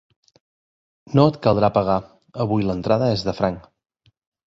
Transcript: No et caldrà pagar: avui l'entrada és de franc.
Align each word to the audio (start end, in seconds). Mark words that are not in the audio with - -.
No 1.19 1.27
et 1.33 1.37
caldrà 1.45 1.71
pagar: 1.77 1.99
avui 2.49 2.69
l'entrada 2.71 3.15
és 3.19 3.31
de 3.31 3.41
franc. 3.45 3.73